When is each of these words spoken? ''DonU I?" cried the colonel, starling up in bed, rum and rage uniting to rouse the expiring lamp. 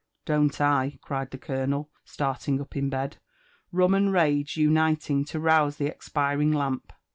''DonU 0.25 0.59
I?" 0.59 0.97
cried 1.03 1.29
the 1.29 1.37
colonel, 1.37 1.91
starling 2.05 2.59
up 2.59 2.75
in 2.75 2.89
bed, 2.89 3.17
rum 3.71 3.93
and 3.93 4.11
rage 4.11 4.57
uniting 4.57 5.25
to 5.25 5.39
rouse 5.39 5.77
the 5.77 5.85
expiring 5.91 6.51
lamp. 6.51 6.91